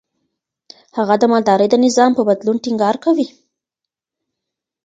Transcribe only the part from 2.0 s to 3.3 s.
په بدلون ټينګار کوي.